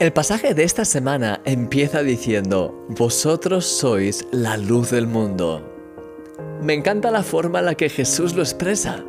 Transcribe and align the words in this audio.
El 0.00 0.12
pasaje 0.12 0.54
de 0.54 0.62
esta 0.62 0.84
semana 0.84 1.40
empieza 1.44 2.04
diciendo, 2.04 2.86
Vosotros 2.88 3.66
sois 3.66 4.24
la 4.30 4.56
luz 4.56 4.92
del 4.92 5.08
mundo. 5.08 5.60
Me 6.62 6.74
encanta 6.74 7.10
la 7.10 7.24
forma 7.24 7.58
en 7.58 7.64
la 7.64 7.74
que 7.74 7.88
Jesús 7.88 8.36
lo 8.36 8.42
expresa. 8.42 9.04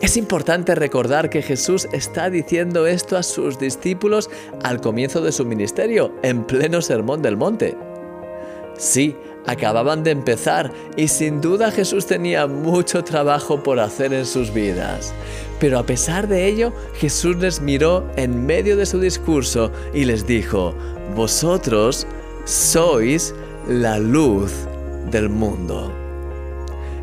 Es 0.00 0.16
importante 0.16 0.76
recordar 0.76 1.28
que 1.28 1.42
Jesús 1.42 1.88
está 1.92 2.30
diciendo 2.30 2.86
esto 2.86 3.16
a 3.16 3.24
sus 3.24 3.58
discípulos 3.58 4.30
al 4.62 4.80
comienzo 4.80 5.22
de 5.22 5.32
su 5.32 5.44
ministerio, 5.44 6.14
en 6.22 6.44
pleno 6.44 6.82
sermón 6.82 7.20
del 7.20 7.36
monte. 7.36 7.76
Sí, 8.78 9.16
acababan 9.46 10.02
de 10.04 10.10
empezar 10.10 10.72
y 10.96 11.08
sin 11.08 11.40
duda 11.40 11.70
Jesús 11.70 12.06
tenía 12.06 12.46
mucho 12.46 13.04
trabajo 13.04 13.62
por 13.62 13.80
hacer 13.80 14.12
en 14.12 14.26
sus 14.26 14.52
vidas. 14.52 15.12
Pero 15.58 15.78
a 15.78 15.84
pesar 15.84 16.28
de 16.28 16.46
ello, 16.46 16.72
Jesús 16.94 17.36
les 17.36 17.60
miró 17.60 18.04
en 18.16 18.46
medio 18.46 18.76
de 18.76 18.86
su 18.86 18.98
discurso 18.98 19.70
y 19.92 20.04
les 20.04 20.26
dijo, 20.26 20.74
vosotros 21.14 22.06
sois 22.44 23.34
la 23.68 23.98
luz 23.98 24.52
del 25.10 25.28
mundo. 25.28 25.92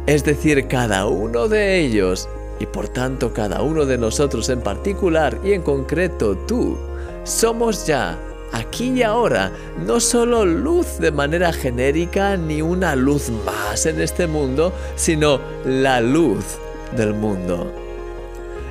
Es 0.07 0.23
decir, 0.23 0.67
cada 0.67 1.05
uno 1.05 1.47
de 1.47 1.79
ellos, 1.79 2.29
y 2.59 2.65
por 2.65 2.87
tanto 2.87 3.33
cada 3.33 3.61
uno 3.61 3.85
de 3.85 3.97
nosotros 3.97 4.49
en 4.49 4.61
particular 4.61 5.37
y 5.43 5.51
en 5.51 5.61
concreto 5.61 6.35
tú, 6.47 6.77
somos 7.23 7.85
ya 7.85 8.17
aquí 8.51 8.91
y 8.91 9.03
ahora, 9.03 9.51
no 9.85 9.99
solo 9.99 10.45
luz 10.45 10.99
de 10.99 11.11
manera 11.11 11.51
genérica 11.53 12.37
ni 12.37 12.61
una 12.61 12.95
luz 12.95 13.29
más 13.45 13.85
en 13.85 14.01
este 14.01 14.27
mundo, 14.27 14.73
sino 14.95 15.39
la 15.65 16.01
luz 16.01 16.57
del 16.95 17.13
mundo. 17.13 17.71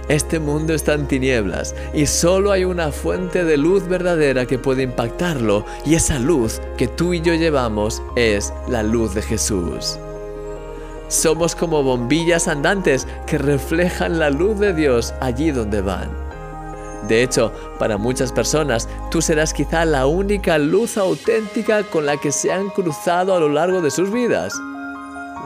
Este 0.09 0.39
mundo 0.39 0.73
está 0.73 0.95
en 0.95 1.09
tinieblas 1.09 1.75
y 1.93 2.07
solo 2.07 2.53
hay 2.53 2.65
una 2.65 2.93
fuente 2.93 3.45
de 3.45 3.57
luz 3.57 3.89
verdadera 3.89 4.47
que 4.47 4.59
puede 4.59 4.84
impactarlo 4.84 5.65
y 5.84 5.97
esa 5.97 6.20
luz 6.20 6.61
que 6.77 6.87
tú 6.87 7.12
y 7.12 7.20
yo 7.20 7.34
llevamos 7.34 8.00
es 8.15 8.53
la 8.69 8.84
luz 8.84 9.15
de 9.15 9.22
Jesús. 9.22 9.98
Somos 11.09 11.56
como 11.56 11.83
bombillas 11.83 12.47
andantes 12.47 13.06
que 13.27 13.39
reflejan 13.39 14.19
la 14.19 14.31
luz 14.31 14.59
de 14.61 14.75
Dios 14.75 15.12
allí 15.20 15.50
donde 15.50 15.81
van. 15.81 16.25
De 17.08 17.22
hecho, 17.22 17.52
para 17.78 17.98
muchas 17.98 18.33
personas, 18.33 18.89
tú 19.11 19.22
serás 19.22 19.52
quizá 19.52 19.84
la 19.84 20.06
única 20.06 20.58
luz 20.58 20.97
auténtica 20.97 21.84
con 21.84 22.06
la 22.06 22.16
que 22.16 22.33
se 22.33 22.53
han 22.53 22.69
cruzado 22.70 23.34
a 23.34 23.41
lo 23.41 23.48
largo 23.48 23.80
de 23.80 23.91
sus 23.91 24.11
vidas. 24.11 24.53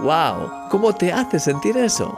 ¡Wow! 0.03 0.51
¿Cómo 0.71 0.95
te 0.95 1.13
hace 1.13 1.39
sentir 1.39 1.77
eso? 1.77 2.17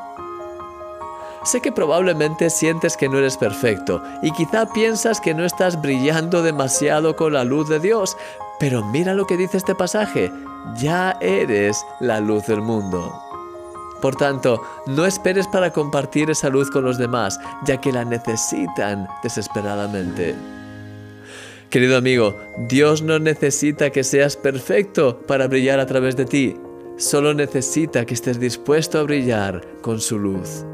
Sé 1.45 1.61
que 1.61 1.73
probablemente 1.73 2.51
sientes 2.51 2.97
que 2.97 3.09
no 3.09 3.19
eres 3.19 3.37
perfecto 3.37 4.01
y 4.23 4.31
quizá 4.31 4.67
piensas 4.67 5.21
que 5.21 5.35
no 5.35 5.45
estás 5.45 5.81
brillando 5.81 6.43
demasiado 6.43 7.17
con 7.17 7.33
la 7.33 7.43
luz 7.43 7.69
de 7.69 7.81
Dios, 7.81 8.17
pero 8.61 8.85
mira 8.85 9.13
lo 9.15 9.27
que 9.27 9.37
dice 9.37 9.57
este 9.57 9.75
pasaje, 9.75 10.33
ya 10.77 11.17
eres 11.21 11.85
la 11.99 12.21
luz 12.21 12.47
del 12.47 12.63
mundo. 12.63 13.32
Por 14.03 14.17
tanto, 14.17 14.61
no 14.87 15.07
esperes 15.07 15.47
para 15.47 15.73
compartir 15.73 16.29
esa 16.29 16.49
luz 16.49 16.69
con 16.71 16.85
los 16.85 16.99
demás, 16.99 17.39
ya 17.65 17.81
que 17.81 17.93
la 17.93 18.05
necesitan 18.05 19.07
desesperadamente. 19.23 20.35
Querido 21.71 21.97
amigo, 21.97 22.37
Dios 22.69 23.01
no 23.01 23.19
necesita 23.19 23.91
que 23.91 24.05
seas 24.05 24.37
perfecto 24.37 25.21
para 25.27 25.47
brillar 25.47 25.81
a 25.81 25.87
través 25.87 26.17
de 26.17 26.27
ti, 26.27 26.57
solo 26.99 27.33
necesita 27.33 28.05
que 28.05 28.15
estés 28.15 28.39
dispuesto 28.39 28.99
a 28.99 29.05
brillar 29.05 29.65
con 29.81 30.01
su 30.01 30.19
luz. 30.19 30.67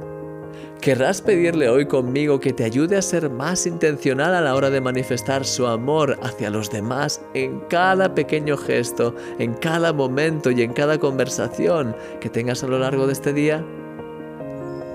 ¿Querrás 0.80 1.22
pedirle 1.22 1.68
hoy 1.68 1.86
conmigo 1.86 2.38
que 2.38 2.52
te 2.52 2.62
ayude 2.62 2.96
a 2.96 3.02
ser 3.02 3.30
más 3.30 3.66
intencional 3.66 4.32
a 4.32 4.40
la 4.40 4.54
hora 4.54 4.70
de 4.70 4.80
manifestar 4.80 5.44
su 5.44 5.66
amor 5.66 6.16
hacia 6.22 6.50
los 6.50 6.70
demás 6.70 7.20
en 7.34 7.58
cada 7.68 8.14
pequeño 8.14 8.56
gesto, 8.56 9.14
en 9.40 9.54
cada 9.54 9.92
momento 9.92 10.52
y 10.52 10.62
en 10.62 10.72
cada 10.72 10.98
conversación 10.98 11.96
que 12.20 12.30
tengas 12.30 12.62
a 12.62 12.68
lo 12.68 12.78
largo 12.78 13.08
de 13.08 13.12
este 13.12 13.32
día? 13.32 13.64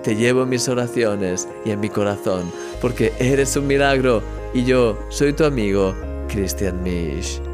Te 0.03 0.15
llevo 0.15 0.43
en 0.43 0.49
mis 0.49 0.69
oraciones 0.69 1.49
y 1.65 1.71
en 1.71 1.81
mi 1.81 1.89
corazón, 1.89 2.49
porque 2.81 3.11
eres 3.19 3.55
un 3.57 3.67
milagro 3.67 4.23
y 4.53 4.63
yo 4.63 4.97
soy 5.09 5.33
tu 5.33 5.43
amigo, 5.43 5.93
Christian 6.29 6.81
Misch. 6.81 7.52